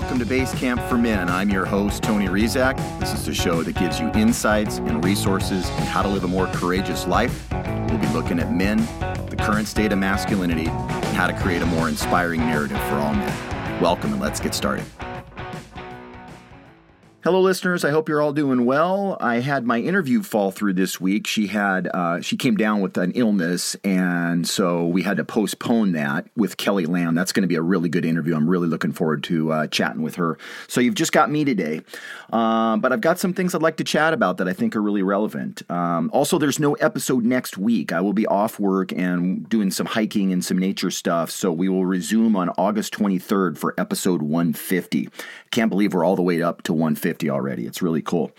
welcome 0.00 0.18
to 0.18 0.26
Base 0.26 0.52
Camp 0.54 0.80
for 0.88 0.98
Men. 0.98 1.28
I'm 1.28 1.48
your 1.50 1.64
host, 1.64 2.02
Tony 2.02 2.26
Rizak. 2.26 2.76
This 2.98 3.14
is 3.14 3.24
the 3.26 3.32
show 3.32 3.62
that 3.62 3.76
gives 3.76 4.00
you 4.00 4.10
insights 4.16 4.78
and 4.78 5.04
resources 5.04 5.70
on 5.70 5.82
how 5.82 6.02
to 6.02 6.08
live 6.08 6.24
a 6.24 6.26
more 6.26 6.48
courageous 6.48 7.06
life. 7.06 7.46
We'll 7.88 7.98
be 7.98 8.08
looking 8.08 8.40
at 8.40 8.52
men, 8.52 8.78
the 9.30 9.36
current 9.38 9.68
state 9.68 9.92
of 9.92 9.98
masculinity, 9.98 10.66
and 10.66 11.16
how 11.16 11.28
to 11.28 11.32
create 11.32 11.62
a 11.62 11.66
more 11.66 11.88
inspiring 11.88 12.40
narrative 12.40 12.80
for 12.88 12.96
all 12.96 13.14
men. 13.14 13.80
Welcome, 13.80 14.12
and 14.12 14.20
let's 14.20 14.40
get 14.40 14.52
started. 14.52 14.84
Hello, 17.24 17.40
listeners. 17.40 17.86
I 17.86 17.90
hope 17.90 18.10
you're 18.10 18.20
all 18.20 18.34
doing 18.34 18.66
well. 18.66 19.16
I 19.18 19.36
had 19.36 19.64
my 19.64 19.78
interview 19.78 20.22
fall 20.22 20.50
through 20.50 20.74
this 20.74 21.00
week. 21.00 21.26
She 21.26 21.46
had 21.46 21.88
uh, 21.94 22.20
she 22.20 22.36
came 22.36 22.54
down 22.54 22.82
with 22.82 22.98
an 22.98 23.12
illness, 23.12 23.74
and 23.82 24.46
so 24.46 24.86
we 24.86 25.00
had 25.00 25.16
to 25.16 25.24
postpone 25.24 25.92
that 25.92 26.26
with 26.36 26.58
Kelly 26.58 26.84
Lamb. 26.84 27.14
That's 27.14 27.32
going 27.32 27.40
to 27.40 27.48
be 27.48 27.54
a 27.54 27.62
really 27.62 27.88
good 27.88 28.04
interview. 28.04 28.36
I'm 28.36 28.46
really 28.46 28.68
looking 28.68 28.92
forward 28.92 29.24
to 29.24 29.52
uh, 29.52 29.66
chatting 29.68 30.02
with 30.02 30.16
her. 30.16 30.36
So 30.68 30.82
you've 30.82 30.96
just 30.96 31.12
got 31.12 31.30
me 31.30 31.46
today, 31.46 31.80
uh, 32.30 32.76
but 32.76 32.92
I've 32.92 33.00
got 33.00 33.18
some 33.18 33.32
things 33.32 33.54
I'd 33.54 33.62
like 33.62 33.78
to 33.78 33.84
chat 33.84 34.12
about 34.12 34.36
that 34.36 34.46
I 34.46 34.52
think 34.52 34.76
are 34.76 34.82
really 34.82 35.02
relevant. 35.02 35.62
Um, 35.70 36.10
also, 36.12 36.36
there's 36.36 36.58
no 36.58 36.74
episode 36.74 37.24
next 37.24 37.56
week. 37.56 37.90
I 37.90 38.02
will 38.02 38.12
be 38.12 38.26
off 38.26 38.60
work 38.60 38.92
and 38.92 39.48
doing 39.48 39.70
some 39.70 39.86
hiking 39.86 40.30
and 40.30 40.44
some 40.44 40.58
nature 40.58 40.90
stuff. 40.90 41.30
So 41.30 41.50
we 41.50 41.70
will 41.70 41.86
resume 41.86 42.36
on 42.36 42.50
August 42.58 42.92
23rd 42.92 43.56
for 43.56 43.74
episode 43.78 44.20
150. 44.20 45.08
Can't 45.50 45.70
believe 45.70 45.94
we're 45.94 46.04
all 46.04 46.16
the 46.16 46.22
way 46.22 46.42
up 46.42 46.60
to 46.64 46.74
150 46.74 47.13
already. 47.22 47.66
It's 47.66 47.82
really 47.82 48.02
cool. 48.02 48.32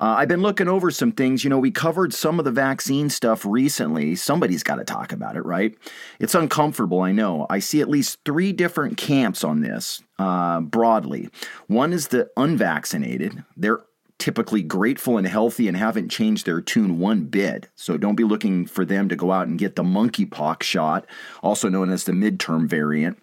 Uh, 0.00 0.14
I've 0.16 0.28
been 0.28 0.40
looking 0.40 0.66
over 0.66 0.90
some 0.90 1.12
things. 1.12 1.44
You 1.44 1.50
know, 1.50 1.58
we 1.58 1.70
covered 1.70 2.14
some 2.14 2.38
of 2.38 2.46
the 2.46 2.50
vaccine 2.50 3.10
stuff 3.10 3.44
recently. 3.44 4.14
Somebody's 4.14 4.62
got 4.62 4.76
to 4.76 4.84
talk 4.84 5.12
about 5.12 5.36
it, 5.36 5.44
right? 5.44 5.76
It's 6.18 6.34
uncomfortable, 6.34 7.02
I 7.02 7.12
know. 7.12 7.46
I 7.50 7.58
see 7.58 7.82
at 7.82 7.88
least 7.90 8.18
three 8.24 8.52
different 8.52 8.96
camps 8.96 9.44
on 9.44 9.60
this 9.60 10.02
uh, 10.18 10.60
broadly. 10.60 11.28
One 11.66 11.92
is 11.92 12.08
the 12.08 12.30
unvaccinated. 12.38 13.44
They're 13.58 13.80
typically 14.20 14.62
grateful 14.62 15.18
and 15.18 15.26
healthy 15.26 15.68
and 15.68 15.76
haven't 15.76 16.08
changed 16.10 16.46
their 16.46 16.60
tune 16.60 16.98
one 16.98 17.24
bit. 17.24 17.68
So 17.74 17.98
don't 17.98 18.16
be 18.16 18.24
looking 18.24 18.66
for 18.66 18.86
them 18.86 19.08
to 19.10 19.16
go 19.16 19.32
out 19.32 19.48
and 19.48 19.58
get 19.58 19.76
the 19.76 19.82
monkeypox 19.82 20.62
shot, 20.62 21.06
also 21.42 21.68
known 21.68 21.90
as 21.90 22.04
the 22.04 22.12
midterm 22.12 22.68
variant. 22.68 23.18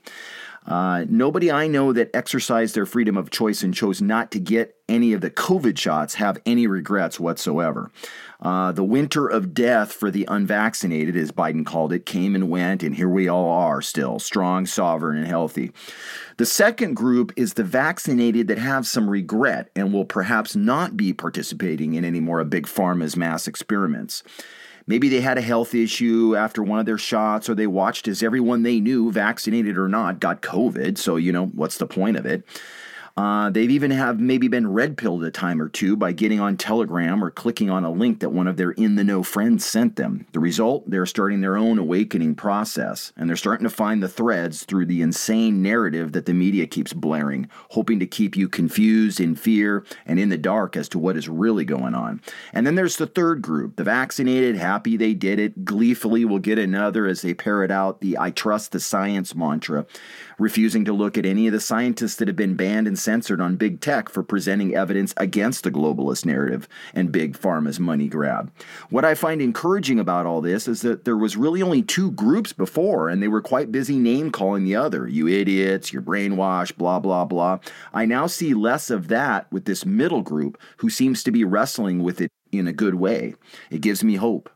Uh, 0.67 1.05
nobody 1.07 1.49
I 1.49 1.67
know 1.67 1.93
that 1.93 2.13
exercised 2.13 2.75
their 2.75 2.85
freedom 2.85 3.15
of 3.15 3.29
choice 3.29 3.63
and 3.63 3.73
chose 3.73 4.01
not 4.01 4.31
to 4.31 4.39
get 4.39 4.75
any 4.89 5.13
of 5.13 5.21
the 5.21 5.31
COVID 5.31 5.77
shots 5.77 6.15
have 6.15 6.41
any 6.45 6.67
regrets 6.67 7.19
whatsoever. 7.19 7.89
Uh, 8.41 8.71
the 8.73 8.83
winter 8.83 9.27
of 9.27 9.53
death 9.53 9.93
for 9.93 10.11
the 10.11 10.25
unvaccinated, 10.29 11.15
as 11.15 11.31
Biden 11.31 11.65
called 11.65 11.93
it, 11.93 12.05
came 12.05 12.35
and 12.35 12.49
went, 12.49 12.83
and 12.83 12.95
here 12.95 13.09
we 13.09 13.27
all 13.27 13.49
are 13.49 13.81
still, 13.81 14.19
strong, 14.19 14.65
sovereign, 14.65 15.17
and 15.17 15.27
healthy. 15.27 15.71
The 16.35 16.45
second 16.45 16.95
group 16.95 17.31
is 17.35 17.53
the 17.53 17.63
vaccinated 17.63 18.47
that 18.47 18.59
have 18.59 18.85
some 18.85 19.09
regret 19.09 19.71
and 19.75 19.93
will 19.93 20.05
perhaps 20.05 20.55
not 20.55 20.97
be 20.97 21.13
participating 21.13 21.93
in 21.93 22.05
any 22.05 22.19
more 22.19 22.41
of 22.41 22.49
Big 22.49 22.67
Pharma's 22.67 23.15
mass 23.15 23.47
experiments. 23.47 24.21
Maybe 24.87 25.09
they 25.09 25.19
had 25.19 25.37
a 25.37 25.41
health 25.41 25.75
issue 25.75 26.35
after 26.37 26.63
one 26.63 26.79
of 26.79 26.85
their 26.85 26.97
shots, 26.97 27.49
or 27.49 27.55
they 27.55 27.67
watched 27.67 28.07
as 28.07 28.23
everyone 28.23 28.63
they 28.63 28.79
knew, 28.79 29.11
vaccinated 29.11 29.77
or 29.77 29.89
not, 29.89 30.21
got 30.21 30.41
COVID. 30.41 30.97
So, 30.97 31.17
you 31.17 31.33
know, 31.33 31.47
what's 31.47 31.77
the 31.77 31.85
point 31.85 32.15
of 32.15 32.25
it? 32.25 32.45
Uh, 33.17 33.49
they've 33.49 33.71
even 33.71 33.89
have 33.89 34.19
maybe 34.19 34.47
been 34.47 34.71
red 34.71 34.95
pilled 34.95 35.23
a 35.23 35.31
time 35.31 35.59
or 35.59 35.67
two 35.67 35.97
by 35.97 36.11
getting 36.11 36.39
on 36.39 36.55
Telegram 36.55 37.23
or 37.23 37.31
clicking 37.31 37.67
on 37.67 37.83
a 37.83 37.89
link 37.89 38.19
that 38.19 38.29
one 38.29 38.47
of 38.47 38.57
their 38.57 38.71
in 38.71 38.95
the 38.95 39.03
know 39.03 39.23
friends 39.23 39.65
sent 39.65 39.95
them. 39.95 40.27
The 40.33 40.39
result, 40.39 40.87
they're 40.87 41.07
starting 41.07 41.41
their 41.41 41.57
own 41.57 41.79
awakening 41.79 42.35
process, 42.35 43.11
and 43.17 43.27
they're 43.27 43.35
starting 43.35 43.63
to 43.63 43.71
find 43.71 44.03
the 44.03 44.07
threads 44.07 44.65
through 44.65 44.85
the 44.85 45.01
insane 45.01 45.63
narrative 45.63 46.11
that 46.11 46.27
the 46.27 46.33
media 46.35 46.67
keeps 46.67 46.93
blaring, 46.93 47.49
hoping 47.71 47.99
to 47.99 48.05
keep 48.05 48.37
you 48.37 48.47
confused, 48.47 49.19
in 49.19 49.35
fear, 49.35 49.83
and 50.05 50.19
in 50.19 50.29
the 50.29 50.37
dark 50.37 50.77
as 50.77 50.87
to 50.89 50.99
what 50.99 51.17
is 51.17 51.27
really 51.27 51.65
going 51.65 51.95
on. 51.95 52.21
And 52.53 52.67
then 52.67 52.75
there's 52.75 52.97
the 52.97 53.07
third 53.07 53.41
group, 53.41 53.77
the 53.77 53.83
vaccinated, 53.83 54.57
happy 54.57 54.95
they 54.95 55.15
did 55.15 55.39
it, 55.39 55.65
gleefully 55.65 56.23
will 56.23 56.37
get 56.37 56.59
another 56.59 57.07
as 57.07 57.23
they 57.23 57.33
parrot 57.33 57.71
out 57.71 57.99
the 57.99 58.15
I 58.19 58.29
trust 58.29 58.73
the 58.73 58.79
science 58.79 59.33
mantra, 59.33 59.87
refusing 60.37 60.85
to 60.85 60.93
look 60.93 61.17
at 61.17 61.25
any 61.25 61.47
of 61.47 61.53
the 61.53 61.59
scientists 61.59 62.17
that 62.17 62.27
have 62.27 62.37
been 62.37 62.53
banned 62.53 62.85
and 62.85 63.06
censored 63.07 63.39
on 63.39 63.55
big 63.55 63.79
tech 63.79 64.09
for 64.09 64.21
presenting 64.21 64.75
evidence 64.75 65.13
against 65.15 65.63
the 65.63 65.71
globalist 65.71 66.25
narrative 66.25 66.67
and 66.93 67.09
big 67.09 67.37
pharma's 67.37 67.79
money 67.79 68.09
grab. 68.09 68.51
What 68.89 69.05
I 69.05 69.15
find 69.15 69.41
encouraging 69.41 69.97
about 69.97 70.25
all 70.25 70.41
this 70.41 70.67
is 70.67 70.81
that 70.81 71.05
there 71.05 71.15
was 71.15 71.37
really 71.37 71.61
only 71.61 71.81
two 71.81 72.11
groups 72.11 72.51
before, 72.51 73.07
and 73.07 73.23
they 73.23 73.29
were 73.29 73.39
quite 73.39 73.71
busy 73.71 73.97
name 73.97 74.29
calling 74.29 74.65
the 74.65 74.75
other. 74.75 75.07
You 75.07 75.29
idiots, 75.29 75.93
you're 75.93 76.01
brainwashed, 76.01 76.75
blah, 76.75 76.99
blah, 76.99 77.23
blah. 77.23 77.59
I 77.93 78.03
now 78.03 78.27
see 78.27 78.53
less 78.53 78.89
of 78.89 79.07
that 79.07 79.49
with 79.53 79.63
this 79.63 79.85
middle 79.85 80.21
group 80.21 80.59
who 80.75 80.89
seems 80.89 81.23
to 81.23 81.31
be 81.31 81.45
wrestling 81.45 82.03
with 82.03 82.19
it 82.19 82.29
in 82.51 82.67
a 82.67 82.73
good 82.73 82.95
way. 82.95 83.35
It 83.71 83.79
gives 83.79 84.03
me 84.03 84.15
hope. 84.17 84.49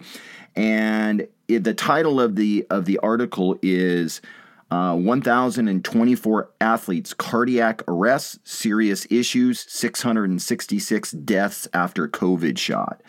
and 0.55 1.27
the 1.49 1.75
title 1.75 2.21
of 2.21 2.37
the 2.37 2.67
of 2.69 2.85
the 2.85 2.99
article 2.99 3.59
is 3.63 4.21
uh, 4.71 4.95
1,024 4.97 6.51
athletes, 6.61 7.13
cardiac 7.13 7.83
arrests, 7.89 8.39
serious 8.45 9.07
issues, 9.11 9.65
666 9.69 11.11
deaths 11.13 11.69
after 11.75 12.07
COVID 12.07 12.57
shot. 12.57 13.03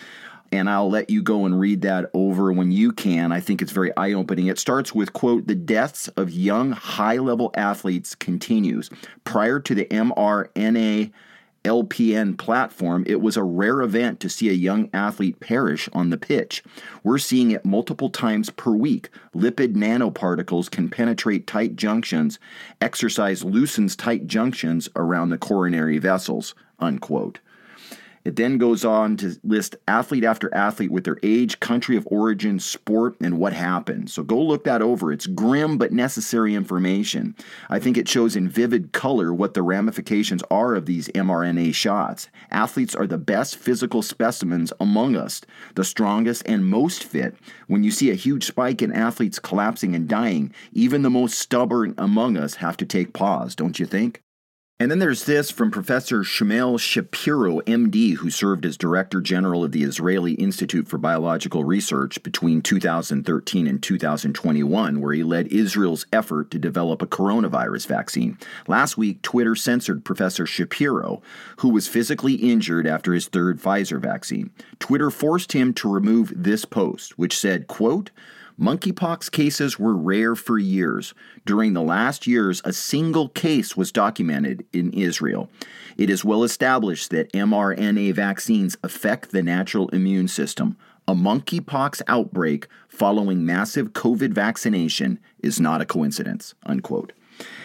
And 0.53 0.69
I'll 0.69 0.89
let 0.89 1.09
you 1.09 1.21
go 1.21 1.45
and 1.45 1.59
read 1.59 1.81
that 1.83 2.09
over 2.13 2.51
when 2.51 2.71
you 2.71 2.91
can. 2.91 3.31
I 3.31 3.39
think 3.39 3.61
it's 3.61 3.71
very 3.71 3.95
eye 3.95 4.11
opening. 4.11 4.47
It 4.47 4.59
starts 4.59 4.93
with, 4.93 5.13
quote, 5.13 5.47
the 5.47 5.55
deaths 5.55 6.09
of 6.09 6.29
young 6.29 6.71
high 6.71 7.17
level 7.17 7.51
athletes 7.55 8.15
continues. 8.15 8.89
Prior 9.23 9.59
to 9.61 9.73
the 9.73 9.85
mRNA 9.85 11.11
LPN 11.63 12.37
platform, 12.37 13.03
it 13.07 13.21
was 13.21 13.37
a 13.37 13.43
rare 13.43 13.81
event 13.81 14.19
to 14.19 14.29
see 14.29 14.49
a 14.49 14.53
young 14.53 14.89
athlete 14.93 15.39
perish 15.39 15.87
on 15.93 16.09
the 16.09 16.17
pitch. 16.17 16.63
We're 17.03 17.17
seeing 17.17 17.51
it 17.51 17.65
multiple 17.65 18.09
times 18.09 18.49
per 18.49 18.71
week. 18.71 19.09
Lipid 19.35 19.75
nanoparticles 19.75 20.71
can 20.71 20.89
penetrate 20.89 21.45
tight 21.45 21.75
junctions. 21.75 22.39
Exercise 22.79 23.43
loosens 23.43 23.95
tight 23.95 24.27
junctions 24.27 24.89
around 24.95 25.29
the 25.29 25.37
coronary 25.37 25.99
vessels. 25.99 26.55
Unquote. 26.79 27.39
It 28.23 28.35
then 28.35 28.57
goes 28.57 28.85
on 28.85 29.17
to 29.17 29.35
list 29.43 29.75
athlete 29.87 30.23
after 30.23 30.53
athlete 30.53 30.91
with 30.91 31.03
their 31.03 31.17
age, 31.23 31.59
country 31.59 31.97
of 31.97 32.07
origin, 32.11 32.59
sport, 32.59 33.15
and 33.19 33.39
what 33.39 33.53
happened. 33.53 34.09
So 34.09 34.23
go 34.23 34.39
look 34.39 34.63
that 34.65 34.81
over. 34.81 35.11
It's 35.11 35.27
grim 35.27 35.77
but 35.77 35.91
necessary 35.91 36.53
information. 36.53 37.35
I 37.69 37.79
think 37.79 37.97
it 37.97 38.07
shows 38.07 38.35
in 38.35 38.47
vivid 38.47 38.91
color 38.91 39.33
what 39.33 39.53
the 39.53 39.63
ramifications 39.63 40.43
are 40.51 40.75
of 40.75 40.85
these 40.85 41.07
mRNA 41.09 41.73
shots. 41.73 42.29
Athletes 42.51 42.95
are 42.95 43.07
the 43.07 43.17
best 43.17 43.57
physical 43.57 44.01
specimens 44.01 44.71
among 44.79 45.15
us, 45.15 45.41
the 45.75 45.83
strongest 45.83 46.43
and 46.45 46.65
most 46.65 47.03
fit. 47.03 47.35
When 47.67 47.83
you 47.83 47.91
see 47.91 48.11
a 48.11 48.15
huge 48.15 48.45
spike 48.45 48.81
in 48.81 48.91
athletes 48.91 49.39
collapsing 49.39 49.95
and 49.95 50.07
dying, 50.07 50.53
even 50.73 51.01
the 51.01 51.09
most 51.09 51.39
stubborn 51.39 51.95
among 51.97 52.37
us 52.37 52.55
have 52.55 52.77
to 52.77 52.85
take 52.85 53.13
pause, 53.13 53.55
don't 53.55 53.79
you 53.79 53.85
think? 53.85 54.21
And 54.81 54.89
then 54.89 54.97
there's 54.97 55.25
this 55.25 55.51
from 55.51 55.69
Professor 55.69 56.21
Shmuel 56.21 56.79
Shapira, 56.79 57.61
MD, 57.65 58.15
who 58.15 58.31
served 58.31 58.65
as 58.65 58.77
Director 58.77 59.21
General 59.21 59.63
of 59.63 59.73
the 59.73 59.83
Israeli 59.83 60.33
Institute 60.33 60.87
for 60.87 60.97
Biological 60.97 61.63
Research 61.63 62.23
between 62.23 62.63
2013 62.63 63.67
and 63.67 63.83
2021, 63.83 64.99
where 64.99 65.13
he 65.13 65.21
led 65.21 65.49
Israel's 65.49 66.07
effort 66.11 66.49
to 66.49 66.57
develop 66.57 67.03
a 67.03 67.05
coronavirus 67.05 67.85
vaccine. 67.85 68.39
Last 68.65 68.97
week, 68.97 69.21
Twitter 69.21 69.53
censored 69.53 70.03
Professor 70.03 70.45
Shapira, 70.45 71.21
who 71.57 71.69
was 71.69 71.87
physically 71.87 72.33
injured 72.33 72.87
after 72.87 73.13
his 73.13 73.27
third 73.27 73.61
Pfizer 73.61 74.01
vaccine. 74.01 74.49
Twitter 74.79 75.11
forced 75.11 75.51
him 75.51 75.75
to 75.75 75.93
remove 75.93 76.33
this 76.35 76.65
post, 76.65 77.19
which 77.19 77.37
said, 77.37 77.67
quote, 77.67 78.09
Monkeypox 78.61 79.31
cases 79.31 79.79
were 79.79 79.95
rare 79.95 80.35
for 80.35 80.59
years. 80.59 81.15
During 81.47 81.73
the 81.73 81.81
last 81.81 82.27
years, 82.27 82.61
a 82.63 82.71
single 82.71 83.27
case 83.27 83.75
was 83.75 83.91
documented 83.91 84.67
in 84.71 84.93
Israel. 84.93 85.49
It 85.97 86.11
is 86.11 86.23
well 86.23 86.43
established 86.43 87.09
that 87.09 87.33
mRNA 87.33 88.13
vaccines 88.13 88.77
affect 88.83 89.31
the 89.31 89.41
natural 89.41 89.89
immune 89.89 90.27
system. 90.27 90.77
A 91.07 91.15
monkeypox 91.15 92.03
outbreak 92.07 92.67
following 92.87 93.43
massive 93.43 93.93
COVID 93.93 94.31
vaccination 94.31 95.17
is 95.39 95.59
not 95.59 95.81
a 95.81 95.85
coincidence. 95.85 96.53
Unquote. 96.63 97.13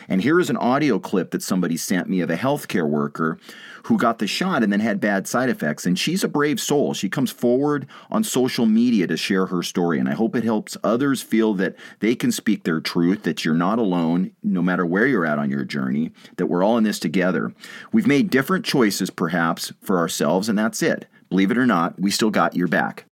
And 0.08 0.22
here 0.22 0.38
is 0.38 0.50
an 0.50 0.56
audio 0.56 0.98
clip 0.98 1.30
that 1.32 1.42
somebody 1.42 1.76
sent 1.76 2.08
me 2.08 2.20
of 2.20 2.30
a 2.30 2.36
healthcare 2.36 2.88
worker 2.88 3.38
who 3.84 3.96
got 3.96 4.18
the 4.18 4.26
shot 4.26 4.62
and 4.62 4.72
then 4.72 4.80
had 4.80 5.00
bad 5.00 5.28
side 5.28 5.48
effects. 5.48 5.86
And 5.86 5.98
she's 5.98 6.24
a 6.24 6.28
brave 6.28 6.60
soul. 6.60 6.94
She 6.94 7.08
comes 7.08 7.30
forward 7.30 7.86
on 8.10 8.24
social 8.24 8.66
media 8.66 9.06
to 9.06 9.16
share 9.16 9.46
her 9.46 9.62
story. 9.62 9.98
And 9.98 10.08
I 10.08 10.14
hope 10.14 10.34
it 10.34 10.44
helps 10.44 10.76
others 10.82 11.22
feel 11.22 11.54
that 11.54 11.76
they 12.00 12.14
can 12.14 12.32
speak 12.32 12.64
their 12.64 12.80
truth, 12.80 13.22
that 13.22 13.44
you're 13.44 13.54
not 13.54 13.78
alone, 13.78 14.32
no 14.42 14.62
matter 14.62 14.84
where 14.84 15.06
you're 15.06 15.26
at 15.26 15.38
on 15.38 15.50
your 15.50 15.64
journey, 15.64 16.12
that 16.36 16.46
we're 16.46 16.64
all 16.64 16.78
in 16.78 16.84
this 16.84 16.98
together. 16.98 17.52
We've 17.92 18.06
made 18.06 18.30
different 18.30 18.64
choices, 18.64 19.10
perhaps, 19.10 19.72
for 19.80 19.98
ourselves, 19.98 20.48
and 20.48 20.58
that's 20.58 20.82
it. 20.82 21.06
Believe 21.28 21.50
it 21.50 21.58
or 21.58 21.66
not, 21.66 22.00
we 22.00 22.10
still 22.10 22.30
got 22.30 22.56
your 22.56 22.68
back. 22.68 23.04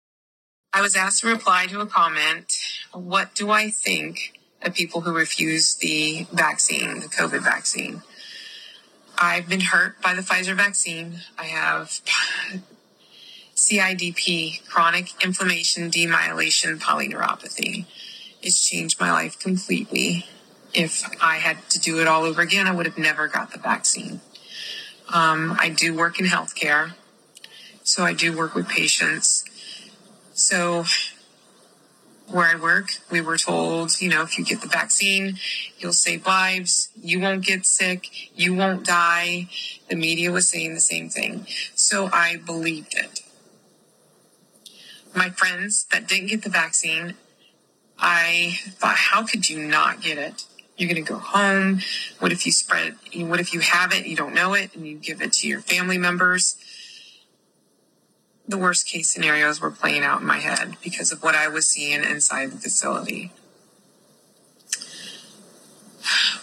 I 0.73 0.81
was 0.81 0.95
asked 0.95 1.21
to 1.21 1.27
reply 1.27 1.67
to 1.67 1.81
a 1.81 1.85
comment. 1.85 2.51
What 2.93 3.35
do 3.35 3.51
I 3.51 3.69
think 3.69 4.33
of 4.63 4.73
people 4.73 5.01
who 5.01 5.13
refuse 5.13 5.75
the 5.75 6.25
vaccine, 6.31 6.99
the 6.99 7.07
COVID 7.07 7.43
vaccine? 7.43 8.01
I've 9.17 9.47
been 9.47 9.61
hurt 9.61 10.01
by 10.01 10.13
the 10.13 10.21
Pfizer 10.21 10.55
vaccine. 10.55 11.21
I 11.37 11.45
have 11.45 12.01
CIDP, 13.55 14.67
chronic 14.67 15.23
inflammation 15.23 15.89
demyelation 15.91 16.79
polyneuropathy. 16.79 17.85
It's 18.41 18.67
changed 18.67 18.99
my 18.99 19.11
life 19.11 19.39
completely. 19.39 20.25
If 20.73 21.07
I 21.21 21.37
had 21.37 21.69
to 21.69 21.79
do 21.79 22.01
it 22.01 22.07
all 22.07 22.23
over 22.23 22.41
again, 22.41 22.67
I 22.67 22.71
would 22.71 22.85
have 22.85 22.97
never 22.97 23.27
got 23.27 23.51
the 23.51 23.59
vaccine. 23.59 24.21
Um, 25.13 25.55
I 25.59 25.69
do 25.69 25.95
work 25.95 26.19
in 26.19 26.25
healthcare, 26.25 26.93
so 27.83 28.03
I 28.03 28.13
do 28.13 28.35
work 28.35 28.55
with 28.55 28.67
patients. 28.67 29.45
So 30.33 30.85
where 32.33 32.47
I 32.47 32.55
work, 32.55 32.89
we 33.11 33.21
were 33.21 33.37
told, 33.37 34.01
you 34.01 34.09
know, 34.09 34.23
if 34.23 34.39
you 34.39 34.43
get 34.43 34.61
the 34.61 34.67
vaccine, 34.67 35.37
you'll 35.77 35.93
save 35.93 36.25
lives, 36.25 36.89
you 36.99 37.19
won't 37.19 37.45
get 37.45 37.63
sick, 37.63 38.07
you 38.35 38.55
won't 38.55 38.83
die. 38.83 39.47
The 39.87 39.95
media 39.95 40.31
was 40.31 40.49
saying 40.49 40.73
the 40.73 40.79
same 40.79 41.09
thing. 41.09 41.45
So 41.75 42.09
I 42.11 42.37
believed 42.37 42.95
it. 42.95 43.21
My 45.15 45.29
friends 45.29 45.85
that 45.91 46.07
didn't 46.07 46.27
get 46.27 46.41
the 46.41 46.49
vaccine, 46.49 47.13
I 47.99 48.57
thought, 48.79 48.95
how 48.95 49.23
could 49.23 49.47
you 49.47 49.59
not 49.59 50.01
get 50.01 50.17
it? 50.17 50.45
You're 50.75 50.91
going 50.91 51.05
to 51.05 51.09
go 51.13 51.19
home. 51.19 51.81
What 52.17 52.31
if 52.31 52.47
you 52.47 52.51
spread, 52.51 52.97
what 53.15 53.39
if 53.41 53.53
you 53.53 53.59
have 53.59 53.93
it, 53.93 54.07
you 54.07 54.15
don't 54.15 54.33
know 54.33 54.55
it, 54.55 54.75
and 54.75 54.87
you 54.87 54.97
give 54.97 55.21
it 55.21 55.33
to 55.33 55.47
your 55.47 55.61
family 55.61 55.99
members? 55.99 56.57
The 58.47 58.57
worst 58.57 58.87
case 58.87 59.09
scenarios 59.09 59.61
were 59.61 59.71
playing 59.71 60.03
out 60.03 60.21
in 60.21 60.27
my 60.27 60.39
head 60.39 60.75
because 60.83 61.11
of 61.11 61.23
what 61.23 61.35
I 61.35 61.47
was 61.47 61.67
seeing 61.67 62.03
inside 62.03 62.51
the 62.51 62.57
facility. 62.57 63.31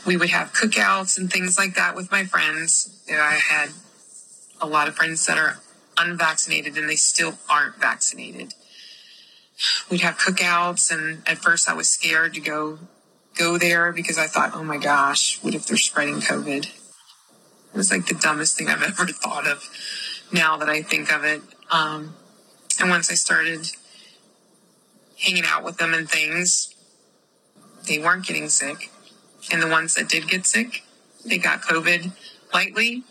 We 0.07 0.17
would 0.17 0.31
have 0.31 0.53
cookouts 0.53 1.19
and 1.19 1.31
things 1.31 1.59
like 1.59 1.75
that 1.75 1.95
with 1.95 2.11
my 2.11 2.25
friends. 2.25 3.03
I 3.11 3.35
had 3.35 3.71
a 4.61 4.67
lot 4.67 4.89
of 4.89 4.97
friends 4.97 5.27
that 5.27 5.37
are 5.37 5.61
unvaccinated 5.99 6.79
and 6.79 6.89
they 6.89 6.97
still 6.97 7.39
aren't 7.51 7.77
vaccinated. 7.77 8.55
We'd 9.91 10.01
have 10.01 10.17
cookouts 10.17 10.91
and 10.91 11.23
at 11.29 11.39
first 11.39 11.69
I 11.69 11.75
was 11.75 11.91
scared 11.91 12.33
to 12.35 12.41
go 12.41 12.79
go 13.37 13.59
there 13.59 13.93
because 13.93 14.19
I 14.19 14.27
thought, 14.27 14.53
"Oh 14.55 14.65
my 14.65 14.79
gosh, 14.79 15.39
what 15.43 15.55
if 15.55 15.67
they're 15.67 15.77
spreading 15.77 16.21
COVID?" 16.21 16.65
It 16.65 17.77
was 17.77 17.91
like 17.91 18.07
the 18.07 18.15
dumbest 18.15 18.57
thing 18.57 18.69
I've 18.69 18.83
ever 18.83 19.07
thought 19.23 19.47
of 19.47 19.69
now 20.33 20.57
that 20.57 20.69
I 20.69 20.83
think 20.83 21.13
of 21.13 21.25
it. 21.25 21.43
Um, 21.71 22.15
and 22.81 22.91
once 22.91 23.11
I 23.11 23.15
started 23.15 23.67
hanging 25.19 25.45
out 25.45 25.65
with 25.65 25.77
them 25.77 25.95
and 25.95 26.09
things, 26.09 26.75
they 27.87 27.99
weren't 27.99 28.27
getting 28.27 28.49
sick. 28.49 28.91
And 29.53 29.63
the 29.63 29.69
ones 29.69 29.95
that 29.95 30.09
did 30.09 30.29
get 30.29 30.47
sick, 30.47 30.85
they 31.25 31.39
got 31.39 31.63
COVID 31.63 32.13
lightly, 32.53 33.05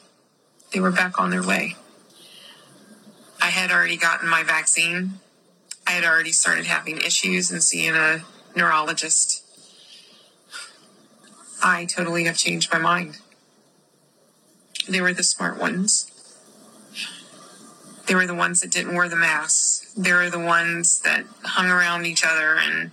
they 0.72 0.80
were 0.80 0.92
back 0.92 1.20
on 1.20 1.30
their 1.30 1.44
way. 1.44 1.76
I 3.42 3.48
had 3.48 3.72
already 3.72 3.98
gotten 3.98 4.30
my 4.30 4.44
vaccine. 4.44 5.20
I 5.88 5.92
had 5.92 6.04
already 6.04 6.32
started 6.32 6.66
having 6.66 6.98
issues 6.98 7.52
and 7.52 7.64
seeing 7.64 7.96
a 7.96 8.24
neurologist. 8.56 9.44
I 11.64 11.86
totally 11.86 12.26
have 12.26 12.38
changed 12.38 12.72
my 12.72 12.80
mind. 12.80 13.18
They 14.88 15.02
were 15.02 15.14
the 15.14 15.24
smart 15.24 15.60
ones. 15.60 16.12
They 18.10 18.16
were 18.16 18.26
the 18.26 18.34
ones 18.34 18.62
that 18.62 18.72
didn't 18.72 18.96
wear 18.96 19.08
the 19.08 19.16
masks. 19.16 19.94
They 19.96 20.12
were 20.12 20.32
the 20.32 20.40
ones 20.40 21.00
that 21.02 21.26
hung 21.44 21.70
around 21.70 22.08
each 22.08 22.26
other 22.26 22.56
and 22.56 22.90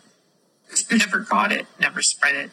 never 0.91 1.25
caught 1.25 1.53
it, 1.53 1.65
never 1.81 2.03
spread 2.03 2.37
it. 2.37 2.51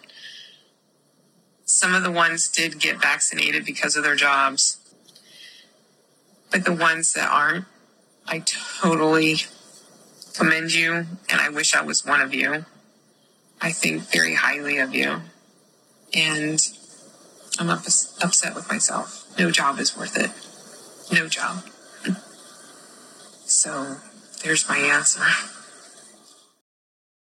Some 1.65 1.94
of 1.94 2.04
the 2.04 2.12
ones 2.12 2.48
did 2.48 2.80
get 2.80 3.01
vaccinated 3.01 3.65
because 3.65 3.98
of 3.98 4.06
their 4.06 4.15
jobs. 4.15 4.77
But 6.51 6.63
the 6.63 6.71
ones 6.71 7.12
that 7.15 7.30
aren't, 7.30 7.65
I 8.27 8.39
totally 8.45 9.39
commend 10.33 10.74
you, 10.74 11.06
and 11.30 11.42
I 11.42 11.50
wish 11.50 11.75
I 11.75 11.81
was 11.81 12.06
one 12.06 12.21
of 12.21 12.33
you. 12.33 12.63
I 13.59 13.74
think 13.74 14.04
very 14.04 14.36
highly 14.36 14.77
of 14.77 14.95
you. 14.95 15.19
And 16.13 16.66
I'm 17.59 17.69
up- 17.69 17.86
upset 18.21 18.56
with 18.56 18.69
myself. 18.69 19.25
No 19.38 19.51
job 19.51 19.80
is 19.80 19.98
worth 19.98 20.18
it. 20.18 20.31
No 21.13 21.27
job. 21.27 21.66
So 23.63 23.95
there's 24.44 24.68
my 24.68 24.77
answer. 24.77 25.24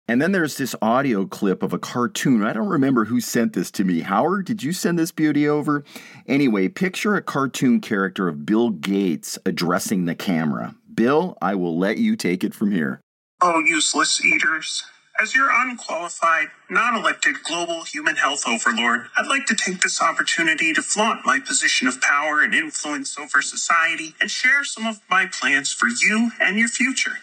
And 0.07 0.19
then 0.19 0.31
there's 0.31 0.57
this 0.57 0.73
audio 0.81 1.27
clip 1.27 1.61
of 1.61 1.71
a 1.71 1.77
cartoon. 1.77 2.43
I 2.43 2.51
don't 2.51 2.67
remember 2.67 3.05
who 3.05 3.21
sent 3.21 3.53
this 3.53 3.69
to 3.69 3.83
me. 3.83 3.99
Howard, 3.99 4.47
did 4.47 4.63
you 4.63 4.73
send 4.73 4.97
this 4.97 5.11
beauty 5.11 5.47
over? 5.47 5.83
Anyway, 6.25 6.67
picture 6.67 7.13
a 7.13 7.21
cartoon 7.21 7.79
character 7.79 8.27
of 8.27 8.43
Bill 8.43 8.71
Gates 8.71 9.37
addressing 9.45 10.05
the 10.05 10.15
camera. 10.15 10.73
Bill, 10.91 11.37
I 11.43 11.53
will 11.53 11.77
let 11.77 11.99
you 11.99 12.15
take 12.15 12.43
it 12.43 12.55
from 12.55 12.71
here. 12.71 13.01
Oh, 13.39 13.59
useless 13.59 14.25
eaters. 14.25 14.83
As 15.21 15.35
your 15.35 15.51
unqualified, 15.53 16.47
non 16.67 16.95
elected 16.95 17.43
global 17.43 17.83
human 17.83 18.15
health 18.15 18.47
overlord, 18.47 19.05
I'd 19.15 19.27
like 19.27 19.45
to 19.47 19.55
take 19.55 19.79
this 19.81 20.01
opportunity 20.01 20.73
to 20.73 20.81
flaunt 20.81 21.27
my 21.27 21.39
position 21.39 21.87
of 21.87 22.01
power 22.01 22.41
and 22.41 22.55
influence 22.55 23.19
over 23.19 23.39
society 23.43 24.15
and 24.19 24.31
share 24.31 24.63
some 24.63 24.87
of 24.87 24.99
my 25.11 25.27
plans 25.27 25.71
for 25.71 25.87
you 25.87 26.31
and 26.41 26.57
your 26.57 26.69
future. 26.69 27.19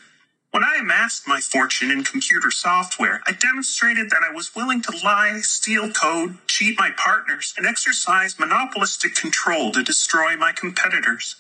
When 0.53 0.63
I 0.63 0.77
amassed 0.81 1.27
my 1.27 1.41
fortune 1.41 1.91
in 1.91 2.05
computer 2.05 2.53
software, 2.53 3.21
I 3.27 3.33
demonstrated 3.33 4.11
that 4.11 4.23
I 4.23 4.33
was 4.33 4.55
willing 4.55 4.81
to 4.83 4.97
lie, 5.03 5.41
steal 5.41 5.91
code, 5.91 6.39
cheat 6.47 6.79
my 6.79 6.93
partners, 6.97 7.53
and 7.57 7.67
exercise 7.67 8.39
monopolistic 8.39 9.17
control 9.17 9.73
to 9.73 9.83
destroy 9.83 10.37
my 10.37 10.53
competitors. 10.53 11.35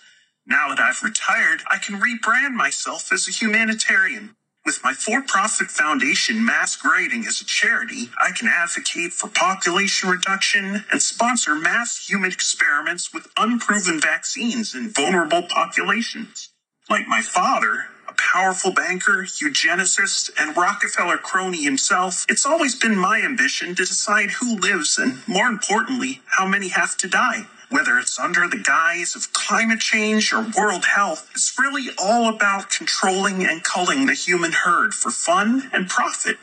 Now 0.45 0.71
that 0.71 0.81
I've 0.81 1.05
retired, 1.05 1.61
I 1.71 1.79
can 1.79 2.01
rebrand 2.01 2.55
myself 2.55 3.13
as 3.13 3.29
a 3.29 3.31
humanitarian, 3.31 4.35
with 4.69 4.85
my 4.85 4.93
for 4.93 5.23
profit 5.23 5.71
foundation 5.71 6.45
masquerading 6.45 7.25
as 7.27 7.41
a 7.41 7.45
charity, 7.47 8.11
I 8.21 8.33
can 8.33 8.49
advocate 8.49 9.15
for 9.15 9.31
population 9.31 10.11
reduction 10.11 10.85
and 10.93 11.01
sponsor 11.01 11.55
mass 11.55 12.07
human 12.07 12.31
experiments 12.31 13.15
with 13.15 13.29
unproven 13.39 13.99
vaccines 13.99 14.75
in 14.75 14.91
vulnerable 14.91 15.45
populations. 15.45 16.51
Like 16.91 17.09
my 17.09 17.23
father, 17.23 17.87
a 18.11 18.13
powerful 18.13 18.71
banker, 18.71 19.23
eugenicist, 19.23 20.33
and 20.39 20.55
Rockefeller 20.55 21.17
crony 21.17 21.65
himself, 21.65 22.27
it's 22.29 22.45
always 22.45 22.75
been 22.75 22.95
my 22.95 23.23
ambition 23.23 23.69
to 23.69 23.87
decide 23.87 24.33
who 24.33 24.59
lives 24.59 24.99
and, 24.99 25.27
more 25.27 25.47
importantly, 25.47 26.21
how 26.27 26.47
many 26.47 26.69
have 26.69 26.95
to 26.99 27.09
die. 27.09 27.47
Whether 27.71 27.99
it's 27.99 28.19
under 28.19 28.49
the 28.49 28.57
guise 28.57 29.15
of 29.15 29.35
climate 29.35 29.81
change 29.81 30.33
or 30.33 30.47
world 30.57 30.87
health, 30.87 31.29
it's 31.33 31.59
really 31.59 31.91
all 32.03 32.29
about 32.35 32.71
controlling 32.71 33.45
and 33.45 33.63
culling 33.63 34.07
the 34.07 34.15
human 34.15 34.53
herd 34.53 34.95
for 34.95 35.11
fun 35.11 35.71
and 35.73 35.89
profit. 35.89 36.39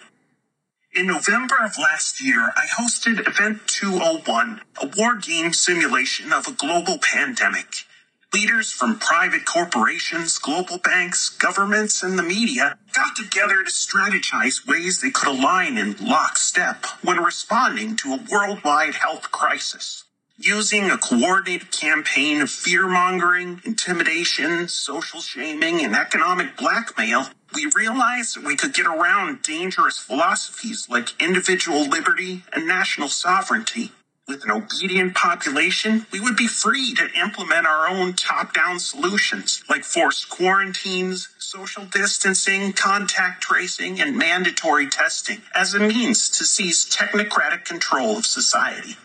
In 0.94 1.08
November 1.08 1.55
of 1.63 1.79
last 1.79 2.24
year, 2.24 2.53
I 2.55 2.67
hosted 2.79 3.27
Event 3.27 3.67
201, 3.67 4.62
a 4.82 4.91
war 4.98 5.15
game 5.15 5.51
simulation 5.51 6.32
of 6.32 6.48
a 6.48 6.53
global 6.53 7.00
pandemic. 7.00 7.86
Leaders 8.34 8.72
from 8.72 9.00
private 9.00 9.46
corporations, 9.46 10.38
global 10.38 10.77
banks, 10.77 11.29
governments, 11.29 12.03
and 12.03 12.20
the 12.20 12.24
media 12.24 12.77
got 12.94 13.15
together 13.15 13.63
to 13.63 13.72
strategize 13.72 14.67
ways 14.67 15.01
they 15.01 15.12
could 15.12 15.27
align 15.27 15.77
in 15.77 15.96
lockstep 16.00 16.86
when 17.01 17.17
responding 17.17 17.96
to 17.98 18.13
a 18.13 18.24
worldwide 18.32 18.96
health 18.96 19.32
crisis 19.32 20.04
using 20.38 20.89
a 20.89 20.98
coordinated 20.98 21.72
campaign 21.72 22.42
of 22.42 22.50
fear 22.50 22.88
mongering, 22.88 23.62
intimidation, 23.65 24.68
social 24.68 25.22
shaming, 25.22 25.84
and 25.84 25.96
economic 25.96 26.58
blackmail, 26.58 27.27
we 27.54 27.72
realized 27.75 28.38
we 28.44 28.56
could 28.56 28.74
get 28.74 28.86
around 28.86 29.42
dangerous 29.42 29.98
philosophies 29.98 30.88
like 30.89 31.20
individual 31.22 31.88
liberty 31.88 32.44
and 32.54 32.68
national 32.68 33.08
sovereignty. 33.08 33.92
With 34.27 34.44
an 34.44 34.51
obedient 34.51 35.13
population, 35.13 36.08
we 36.12 36.20
would 36.20 36.36
be 36.36 36.48
free 36.48 36.96
to 36.96 37.12
implement 37.20 37.68
our 37.68 37.88
own 37.88 38.13
top 38.13 38.54
down 38.54 38.80
solutions 38.80 39.63
like 39.70 39.84
forced 39.84 40.30
quarantines, 40.30 41.30
social 41.38 41.86
distancing, 41.86 42.74
contact 42.74 43.44
tracing, 43.44 44.01
and 44.01 44.18
mandatory 44.18 44.89
testing 44.89 45.44
as 45.54 45.75
a 45.75 45.80
means 45.80 46.27
to 46.30 46.44
seize 46.44 46.89
technocratic 46.89 47.65
control 47.65 48.18
of 48.18 48.25
society. 48.25 48.98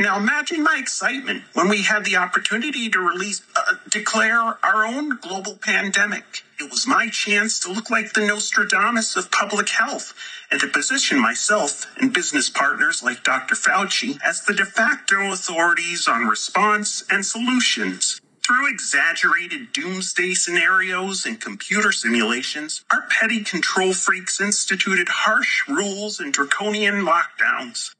Now 0.00 0.16
imagine 0.16 0.62
my 0.62 0.78
excitement 0.80 1.42
when 1.54 1.68
we 1.68 1.82
had 1.82 2.04
the 2.04 2.16
opportunity 2.16 2.88
to 2.88 3.00
release, 3.00 3.42
uh, 3.56 3.74
declare 3.88 4.40
our 4.40 4.86
own 4.86 5.18
global 5.20 5.56
pandemic. 5.56 6.44
It 6.60 6.70
was 6.70 6.86
my 6.86 7.08
chance 7.08 7.58
to 7.60 7.72
look 7.72 7.90
like 7.90 8.12
the 8.12 8.24
Nostradamus 8.24 9.16
of 9.16 9.32
public 9.32 9.70
health 9.70 10.14
and 10.52 10.60
to 10.60 10.68
position 10.68 11.20
myself 11.20 11.86
and 12.00 12.12
business 12.12 12.48
partners 12.48 13.02
like 13.02 13.24
Dr. 13.24 13.56
Fauci 13.56 14.20
as 14.24 14.42
the 14.42 14.54
de 14.54 14.64
facto 14.64 15.32
authorities 15.32 16.06
on 16.06 16.26
response 16.28 17.02
and 17.10 17.26
solutions. 17.26 18.20
Through 18.46 18.70
exaggerated 18.70 19.72
doomsday 19.72 20.34
scenarios 20.34 21.26
and 21.26 21.40
computer 21.40 21.90
simulations, 21.90 22.84
our 22.92 23.02
petty 23.10 23.42
control 23.42 23.92
freaks 23.92 24.40
instituted 24.40 25.08
harsh 25.08 25.68
rules 25.68 26.20
and 26.20 26.32
draconian 26.32 27.04
lockdowns. 27.04 27.90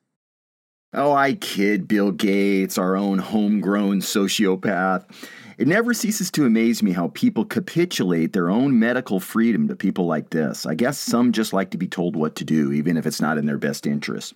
Oh, 0.94 1.12
I 1.12 1.34
kid 1.34 1.86
Bill 1.86 2.12
Gates, 2.12 2.78
our 2.78 2.96
own 2.96 3.18
homegrown 3.18 4.00
sociopath. 4.00 5.04
It 5.58 5.66
never 5.66 5.92
ceases 5.92 6.30
to 6.30 6.46
amaze 6.46 6.84
me 6.84 6.92
how 6.92 7.08
people 7.08 7.44
capitulate 7.44 8.32
their 8.32 8.48
own 8.48 8.78
medical 8.78 9.18
freedom 9.18 9.66
to 9.66 9.74
people 9.74 10.06
like 10.06 10.30
this. 10.30 10.64
I 10.64 10.76
guess 10.76 10.96
some 10.96 11.32
just 11.32 11.52
like 11.52 11.70
to 11.72 11.76
be 11.76 11.88
told 11.88 12.14
what 12.14 12.36
to 12.36 12.44
do, 12.44 12.70
even 12.72 12.96
if 12.96 13.06
it's 13.06 13.20
not 13.20 13.38
in 13.38 13.46
their 13.46 13.58
best 13.58 13.84
interest. 13.84 14.34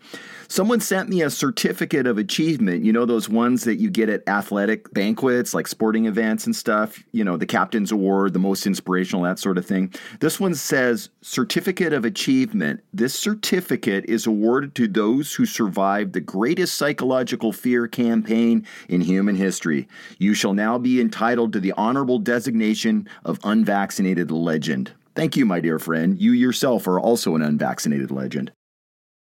Someone 0.48 0.80
sent 0.80 1.08
me 1.08 1.22
a 1.22 1.30
certificate 1.30 2.08
of 2.08 2.18
achievement, 2.18 2.84
you 2.84 2.92
know, 2.92 3.06
those 3.06 3.28
ones 3.28 3.62
that 3.62 3.76
you 3.76 3.88
get 3.88 4.08
at 4.08 4.26
athletic 4.26 4.92
banquets, 4.92 5.54
like 5.54 5.68
sporting 5.68 6.06
events 6.06 6.44
and 6.44 6.56
stuff, 6.56 7.00
you 7.12 7.22
know, 7.22 7.36
the 7.36 7.46
captain's 7.46 7.92
award, 7.92 8.32
the 8.32 8.40
most 8.40 8.66
inspirational, 8.66 9.22
that 9.22 9.38
sort 9.38 9.58
of 9.58 9.64
thing. 9.64 9.94
This 10.18 10.40
one 10.40 10.56
says 10.56 11.08
Certificate 11.20 11.92
of 11.92 12.04
Achievement. 12.04 12.82
This 12.92 13.14
certificate 13.14 14.06
is 14.06 14.26
awarded 14.26 14.74
to 14.74 14.88
those 14.88 15.32
who 15.32 15.46
survived 15.46 16.14
the 16.14 16.20
greatest 16.20 16.76
psychological 16.76 17.52
fear 17.52 17.86
campaign 17.86 18.66
in 18.88 19.00
human 19.00 19.36
history. 19.36 19.86
You 20.18 20.34
shall 20.34 20.52
now 20.52 20.78
be 20.78 21.00
in 21.00 21.11
entitled 21.12 21.52
to 21.52 21.60
the 21.60 21.72
honorable 21.72 22.18
designation 22.18 23.06
of 23.22 23.38
unvaccinated 23.44 24.30
legend. 24.30 24.92
Thank 25.14 25.36
you, 25.36 25.44
my 25.44 25.60
dear 25.60 25.78
friend. 25.78 26.18
You 26.18 26.32
yourself 26.32 26.86
are 26.86 26.98
also 26.98 27.34
an 27.36 27.42
unvaccinated 27.42 28.10
legend 28.10 28.50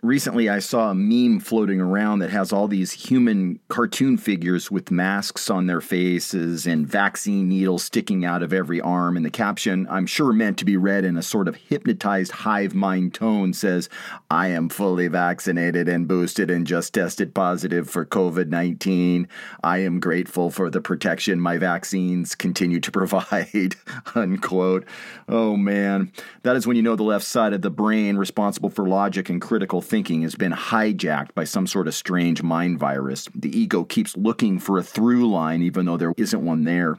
recently 0.05 0.51
I 0.51 0.59
saw 0.59 0.91
a 0.91 0.95
meme 0.95 1.41
floating 1.41 1.81
around 1.81 2.19
that 2.19 2.31
has 2.31 2.53
all 2.53 2.69
these 2.69 2.93
human 2.93 3.59
cartoon 3.69 4.19
figures 4.19 4.71
with 4.71 4.91
masks 4.91 5.49
on 5.49 5.67
their 5.67 5.81
faces 5.81 6.67
and 6.67 6.87
vaccine 6.87 7.49
needles 7.49 7.85
sticking 7.85 8.25
out 8.25 8.43
of 8.43 8.53
every 8.53 8.81
arm. 8.81 9.17
And 9.17 9.25
the 9.25 9.31
caption, 9.31 9.87
I'm 9.91 10.07
sure 10.07 10.33
meant 10.33 10.59
to 10.59 10.65
be 10.65 10.77
read 10.77 11.05
in 11.05 11.17
a 11.17 11.23
sort 11.23 11.49
of 11.49 11.57
hypnotized 11.57 12.33
hive 12.33 12.75
mind 12.75 13.15
tone, 13.15 13.55
says, 13.55 13.89
I 14.31 14.49
am 14.49 14.69
fully 14.69 15.09
vaccinated 15.09 15.89
and 15.89 16.07
boosted 16.07 16.51
and 16.51 16.67
just 16.67 16.93
tested 16.93 17.35
positive 17.35 17.89
for 17.89 18.05
COVID 18.05 18.49
19. 18.49 19.27
I 19.63 19.79
am 19.79 20.01
grateful 20.01 20.51
for 20.51 20.69
the 20.69 20.83
protection 20.83 21.41
my 21.41 21.57
vaccines 21.57 22.35
continue 22.35 22.81
to 22.81 22.91
provide. 22.93 23.77
Unquote. 24.15 24.85
Oh 25.29 25.57
man, 25.57 26.13
that 26.43 26.57
is 26.57 26.67
when 26.67 26.77
you 26.77 26.83
know 26.83 26.97
the 26.97 27.03
left 27.03 27.25
side 27.25 27.55
of 27.55 27.63
the 27.63 27.71
brain 27.71 28.17
responsible 28.17 28.69
for 28.69 28.87
logic 28.87 29.31
and 29.31 29.41
critical 29.41 29.81
thinking 29.85 30.23
has 30.23 30.35
been 30.35 30.53
hijacked 30.53 31.35
by 31.35 31.45
some 31.45 31.67
sort 31.67 31.87
of 31.87 31.95
strange 31.95 32.43
mind 32.43 32.79
virus. 32.79 33.29
The 33.35 33.57
ego 33.57 33.85
keeps 33.85 34.17
looking 34.17 34.59
for 34.59 34.79
a 34.79 34.83
through 34.83 35.29
line, 35.31 35.63
even 35.63 35.87
though 35.87 35.97
there 35.97 36.15
isn't 36.17 36.45
one 36.45 36.65
there. 36.65 36.99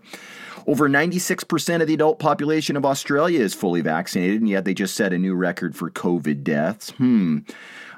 Over 0.67 0.89
96% 0.89 1.81
of 1.81 1.88
the 1.88 1.93
adult 1.93 2.19
population 2.19 2.75
of 2.75 2.85
Australia 2.85 3.39
is 3.39 3.53
fully 3.53 3.81
vaccinated, 3.81 4.41
and 4.41 4.50
yet 4.50 4.65
they 4.65 4.74
just 4.74 4.95
set 4.95 5.13
a 5.13 5.17
new 5.17 5.35
record 5.35 5.75
for 5.75 5.89
COVID 5.89 6.43
deaths. 6.43 6.91
Hmm. 6.91 7.39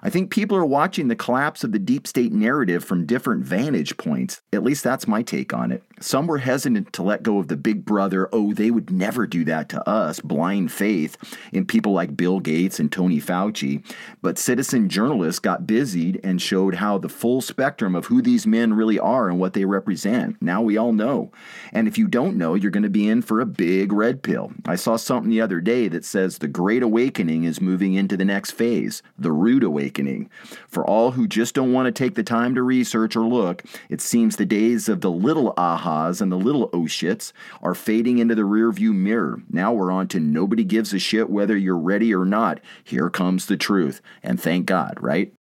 I 0.03 0.09
think 0.09 0.31
people 0.31 0.55
are 0.57 0.65
watching 0.65 1.07
the 1.07 1.15
collapse 1.15 1.63
of 1.63 1.71
the 1.71 1.79
deep 1.79 2.07
state 2.07 2.31
narrative 2.31 2.83
from 2.83 3.05
different 3.05 3.43
vantage 3.43 3.97
points. 3.97 4.41
At 4.53 4.63
least 4.63 4.83
that's 4.83 5.07
my 5.07 5.23
take 5.23 5.53
on 5.53 5.71
it. 5.71 5.83
Some 5.99 6.27
were 6.27 6.37
hesitant 6.37 6.93
to 6.93 7.03
let 7.03 7.23
go 7.23 7.39
of 7.39 7.47
the 7.47 7.57
big 7.57 7.83
brother, 7.83 8.29
oh, 8.31 8.53
they 8.53 8.69
would 8.69 8.91
never 8.91 9.25
do 9.25 9.43
that 9.45 9.69
to 9.69 9.89
us, 9.89 10.19
blind 10.19 10.71
faith 10.71 11.17
in 11.51 11.65
people 11.65 11.91
like 11.91 12.15
Bill 12.15 12.39
Gates 12.39 12.79
and 12.79 12.91
Tony 12.91 13.19
Fauci. 13.19 13.83
But 14.21 14.37
citizen 14.37 14.89
journalists 14.89 15.39
got 15.39 15.65
busied 15.65 16.19
and 16.23 16.41
showed 16.41 16.75
how 16.75 16.99
the 16.99 17.09
full 17.09 17.41
spectrum 17.41 17.95
of 17.95 18.05
who 18.05 18.21
these 18.21 18.45
men 18.45 18.73
really 18.73 18.99
are 18.99 19.29
and 19.29 19.39
what 19.39 19.53
they 19.53 19.65
represent. 19.65 20.39
Now 20.41 20.61
we 20.61 20.77
all 20.77 20.93
know. 20.93 21.31
And 21.73 21.87
if 21.87 21.97
you 21.97 22.07
don't 22.07 22.37
know, 22.37 22.46
you're 22.53 22.71
going 22.71 22.83
to 22.83 22.89
be 22.89 23.07
in 23.07 23.21
for 23.21 23.39
a 23.39 23.45
big 23.45 23.91
red 23.91 24.23
pill. 24.23 24.51
I 24.65 24.75
saw 24.75 24.95
something 24.95 25.29
the 25.29 25.41
other 25.41 25.61
day 25.61 25.87
that 25.87 26.05
says 26.05 26.37
the 26.37 26.47
Great 26.47 26.83
Awakening 26.83 27.43
is 27.43 27.61
moving 27.61 27.93
into 27.93 28.17
the 28.17 28.25
next 28.25 28.51
phase, 28.51 29.01
the 29.17 29.31
Rude 29.31 29.63
Awakening. 29.63 30.29
For 30.67 30.85
all 30.85 31.11
who 31.11 31.27
just 31.27 31.55
don't 31.55 31.73
want 31.73 31.85
to 31.85 31.91
take 31.91 32.15
the 32.15 32.23
time 32.23 32.55
to 32.55 32.63
research 32.63 33.15
or 33.15 33.25
look, 33.25 33.63
it 33.89 34.01
seems 34.01 34.35
the 34.35 34.45
days 34.45 34.89
of 34.89 35.01
the 35.01 35.11
little 35.11 35.53
ahas 35.55 36.21
and 36.21 36.31
the 36.31 36.37
little 36.37 36.69
oh 36.73 36.83
shits 36.83 37.31
are 37.61 37.75
fading 37.75 38.17
into 38.17 38.35
the 38.35 38.41
rearview 38.41 38.93
mirror. 38.93 39.41
Now 39.49 39.73
we're 39.73 39.91
on 39.91 40.07
to 40.09 40.19
nobody 40.19 40.63
gives 40.63 40.93
a 40.93 40.99
shit 40.99 41.29
whether 41.29 41.57
you're 41.57 41.77
ready 41.77 42.13
or 42.13 42.25
not. 42.25 42.59
Here 42.83 43.09
comes 43.09 43.45
the 43.45 43.57
truth. 43.57 44.01
And 44.23 44.41
thank 44.41 44.65
God, 44.65 44.97
right? 45.01 45.33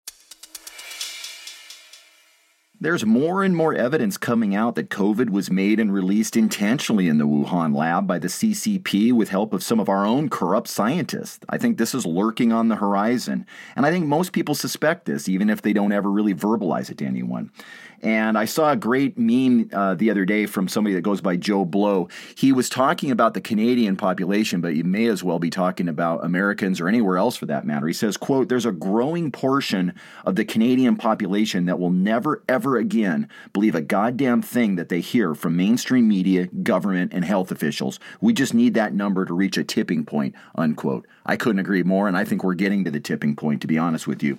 There's 2.79 3.03
more 3.03 3.43
and 3.43 3.55
more 3.55 3.73
evidence 3.73 4.17
coming 4.17 4.53
out 4.53 4.75
that 4.75 4.91
COVID 4.91 5.31
was 5.31 5.49
made 5.49 5.79
and 5.79 5.91
released 5.91 6.37
intentionally 6.37 7.07
in 7.07 7.17
the 7.17 7.25
Wuhan 7.25 7.75
lab 7.75 8.05
by 8.05 8.19
the 8.19 8.27
CCP 8.27 9.11
with 9.13 9.29
help 9.29 9.51
of 9.51 9.63
some 9.63 9.79
of 9.79 9.89
our 9.89 10.05
own 10.05 10.29
corrupt 10.29 10.67
scientists. 10.67 11.39
I 11.49 11.57
think 11.57 11.79
this 11.79 11.95
is 11.95 12.05
lurking 12.05 12.51
on 12.51 12.67
the 12.67 12.75
horizon, 12.75 13.47
and 13.75 13.83
I 13.83 13.89
think 13.89 14.05
most 14.05 14.31
people 14.31 14.53
suspect 14.53 15.05
this, 15.05 15.27
even 15.27 15.49
if 15.49 15.63
they 15.63 15.73
don't 15.73 15.91
ever 15.91 16.11
really 16.11 16.35
verbalize 16.35 16.91
it 16.91 16.99
to 16.99 17.05
anyone. 17.05 17.51
And 18.01 18.37
I 18.37 18.45
saw 18.45 18.71
a 18.71 18.75
great 18.75 19.17
meme 19.17 19.69
uh, 19.73 19.95
the 19.95 20.11
other 20.11 20.23
day 20.23 20.45
from 20.45 20.67
somebody 20.67 20.93
that 20.95 21.01
goes 21.01 21.19
by 21.19 21.35
Joe 21.35 21.65
Blow. 21.65 22.09
He 22.35 22.51
was 22.51 22.69
talking 22.69 23.09
about 23.09 23.33
the 23.33 23.41
Canadian 23.41 23.97
population, 23.97 24.61
but 24.61 24.75
you 24.75 24.83
may 24.83 25.07
as 25.07 25.23
well 25.23 25.39
be 25.39 25.49
talking 25.49 25.89
about 25.89 26.23
Americans 26.23 26.79
or 26.79 26.87
anywhere 26.87 27.17
else 27.17 27.35
for 27.35 27.47
that 27.47 27.65
matter. 27.65 27.87
He 27.87 27.93
says, 27.93 28.15
quote, 28.15 28.49
there's 28.49 28.67
a 28.67 28.71
growing 28.71 29.31
portion 29.31 29.93
of 30.25 30.35
the 30.35 30.45
Canadian 30.45 30.95
population 30.95 31.65
that 31.65 31.79
will 31.79 31.89
never, 31.89 32.43
again 32.75 33.29
believe 33.53 33.75
a 33.75 33.81
goddamn 33.81 34.41
thing 34.41 34.75
that 34.75 34.89
they 34.89 34.99
hear 34.99 35.33
from 35.33 35.55
mainstream 35.55 36.07
media, 36.07 36.47
government, 36.47 37.13
and 37.13 37.23
health 37.23 37.51
officials. 37.51 37.99
We 38.19 38.33
just 38.33 38.53
need 38.53 38.73
that 38.73 38.93
number 38.93 39.23
to 39.23 39.33
reach 39.33 39.57
a 39.57 39.63
tipping 39.63 40.03
point, 40.03 40.35
unquote. 40.55 41.07
I 41.25 41.37
couldn't 41.37 41.59
agree 41.59 41.83
more, 41.83 42.09
and 42.09 42.17
I 42.17 42.25
think 42.25 42.43
we're 42.43 42.55
getting 42.55 42.83
to 42.83 42.91
the 42.91 42.99
tipping 42.99 43.37
point, 43.37 43.61
to 43.61 43.67
be 43.67 43.77
honest 43.77 44.07
with 44.07 44.21
you. 44.21 44.37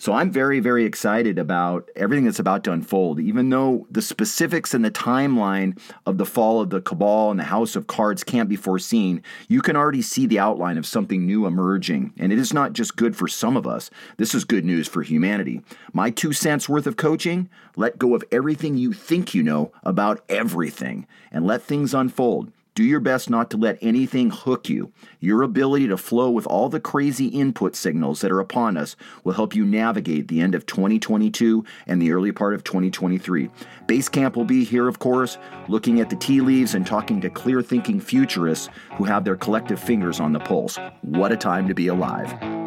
So 0.00 0.14
I'm 0.14 0.30
very, 0.30 0.60
very 0.60 0.86
excited 0.86 1.38
about 1.38 1.90
everything 1.94 2.24
that's 2.24 2.38
about 2.38 2.64
to 2.64 2.72
unfold, 2.72 3.20
even 3.20 3.50
though 3.50 3.86
the 3.90 4.00
specifics 4.00 4.72
and 4.72 4.82
the 4.82 4.90
timeline 4.90 5.78
of 6.06 6.16
the 6.16 6.24
fall 6.24 6.62
of 6.62 6.70
the 6.70 6.80
cabal 6.80 7.30
and 7.30 7.38
the 7.38 7.44
house 7.44 7.76
of 7.76 7.86
cards 7.86 8.24
can't 8.24 8.48
be 8.48 8.56
foreseen. 8.56 9.22
You 9.46 9.60
can 9.60 9.76
already 9.76 10.00
see 10.00 10.24
the 10.24 10.38
outline 10.38 10.78
of 10.78 10.86
something 10.86 11.26
new 11.26 11.44
emerging. 11.44 12.14
And 12.18 12.32
it 12.32 12.38
is 12.38 12.54
not 12.54 12.72
just 12.72 12.96
good 12.96 13.14
for 13.14 13.28
some 13.28 13.58
of 13.58 13.66
us, 13.66 13.90
this 14.16 14.34
is 14.34 14.44
good 14.44 14.64
news 14.64 14.88
for 14.88 15.02
humanity. 15.02 15.60
My 15.92 16.08
two 16.08 16.32
cents 16.32 16.66
worth 16.66 16.86
of 16.86 16.96
coaching 16.96 17.50
let 17.76 17.98
go 17.98 18.14
of 18.14 18.24
everything 18.32 18.78
you 18.78 18.94
think 18.94 19.34
you 19.34 19.42
know 19.42 19.70
about 19.82 20.24
everything 20.30 21.06
and 21.30 21.46
let 21.46 21.60
things 21.60 21.92
unfold. 21.92 22.50
Do 22.80 22.86
your 22.86 23.00
best 23.00 23.28
not 23.28 23.50
to 23.50 23.58
let 23.58 23.76
anything 23.82 24.30
hook 24.30 24.70
you. 24.70 24.90
Your 25.18 25.42
ability 25.42 25.88
to 25.88 25.98
flow 25.98 26.30
with 26.30 26.46
all 26.46 26.70
the 26.70 26.80
crazy 26.80 27.26
input 27.26 27.76
signals 27.76 28.22
that 28.22 28.32
are 28.32 28.40
upon 28.40 28.78
us 28.78 28.96
will 29.22 29.34
help 29.34 29.54
you 29.54 29.66
navigate 29.66 30.28
the 30.28 30.40
end 30.40 30.54
of 30.54 30.64
2022 30.64 31.62
and 31.86 32.00
the 32.00 32.10
early 32.10 32.32
part 32.32 32.54
of 32.54 32.64
2023. 32.64 33.50
Basecamp 33.86 34.34
will 34.34 34.46
be 34.46 34.64
here, 34.64 34.88
of 34.88 34.98
course, 34.98 35.36
looking 35.68 36.00
at 36.00 36.08
the 36.08 36.16
tea 36.16 36.40
leaves 36.40 36.74
and 36.74 36.86
talking 36.86 37.20
to 37.20 37.28
clear 37.28 37.60
thinking 37.60 38.00
futurists 38.00 38.70
who 38.96 39.04
have 39.04 39.26
their 39.26 39.36
collective 39.36 39.78
fingers 39.78 40.18
on 40.18 40.32
the 40.32 40.40
pulse. 40.40 40.78
What 41.02 41.32
a 41.32 41.36
time 41.36 41.68
to 41.68 41.74
be 41.74 41.88
alive. 41.88 42.59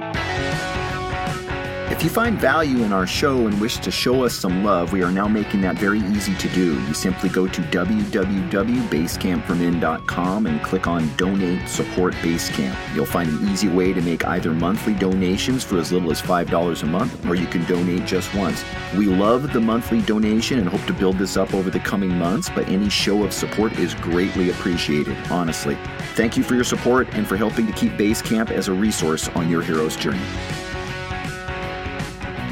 If 1.91 2.01
you 2.01 2.09
find 2.09 2.39
value 2.39 2.81
in 2.83 2.93
our 2.93 3.05
show 3.05 3.45
and 3.45 3.59
wish 3.61 3.77
to 3.77 3.91
show 3.91 4.23
us 4.23 4.33
some 4.33 4.63
love, 4.63 4.91
we 4.93 5.03
are 5.03 5.11
now 5.11 5.27
making 5.27 5.61
that 5.61 5.77
very 5.77 5.99
easy 5.99 6.33
to 6.35 6.49
do. 6.49 6.81
You 6.83 6.93
simply 6.93 7.29
go 7.29 7.47
to 7.47 7.61
www.basecampformen.com 7.61 10.47
and 10.47 10.63
click 10.63 10.87
on 10.87 11.15
Donate 11.17 11.69
Support 11.69 12.13
Basecamp. 12.15 12.75
You'll 12.95 13.05
find 13.05 13.29
an 13.29 13.47
easy 13.49 13.67
way 13.67 13.93
to 13.93 14.01
make 14.01 14.25
either 14.25 14.53
monthly 14.53 14.93
donations 14.93 15.63
for 15.63 15.77
as 15.77 15.91
little 15.91 16.09
as 16.11 16.21
$5 16.21 16.83
a 16.83 16.85
month, 16.85 17.25
or 17.25 17.35
you 17.35 17.47
can 17.47 17.65
donate 17.65 18.05
just 18.05 18.33
once. 18.33 18.63
We 18.97 19.05
love 19.05 19.53
the 19.53 19.61
monthly 19.61 20.01
donation 20.01 20.59
and 20.59 20.69
hope 20.69 20.85
to 20.85 20.93
build 20.93 21.17
this 21.17 21.37
up 21.37 21.53
over 21.53 21.69
the 21.69 21.79
coming 21.79 22.17
months, 22.17 22.49
but 22.49 22.67
any 22.69 22.89
show 22.89 23.23
of 23.23 23.33
support 23.33 23.77
is 23.77 23.93
greatly 23.95 24.49
appreciated, 24.49 25.17
honestly. 25.29 25.77
Thank 26.15 26.37
you 26.37 26.43
for 26.43 26.55
your 26.55 26.63
support 26.63 27.13
and 27.13 27.27
for 27.27 27.37
helping 27.37 27.67
to 27.67 27.73
keep 27.73 27.91
Basecamp 27.93 28.51
as 28.51 28.67
a 28.67 28.73
resource 28.73 29.29
on 29.29 29.49
your 29.49 29.61
hero's 29.61 29.95
journey. 29.95 30.19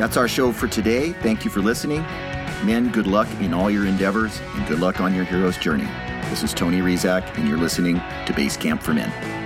That's 0.01 0.17
our 0.17 0.27
show 0.27 0.51
for 0.51 0.67
today. 0.67 1.13
Thank 1.13 1.45
you 1.45 1.51
for 1.51 1.59
listening. 1.59 2.01
Men, 2.65 2.91
good 2.91 3.05
luck 3.05 3.27
in 3.39 3.53
all 3.53 3.69
your 3.69 3.85
endeavors 3.85 4.41
and 4.55 4.67
good 4.67 4.79
luck 4.79 4.99
on 4.99 5.13
your 5.13 5.25
hero's 5.25 5.57
journey. 5.57 5.87
This 6.27 6.41
is 6.41 6.55
Tony 6.55 6.79
Rizak, 6.79 7.37
and 7.37 7.47
you're 7.47 7.59
listening 7.59 8.01
to 8.25 8.33
Base 8.35 8.57
Camp 8.57 8.81
for 8.81 8.95
Men. 8.95 9.40